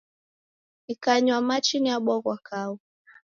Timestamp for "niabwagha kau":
1.79-2.73